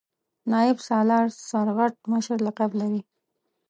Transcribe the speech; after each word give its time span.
نایب 0.51 0.77
سالار 0.87 1.25
سرغټ 1.49 1.95
مشر 2.11 2.37
لقب 2.47 2.71
لري. 2.79 3.01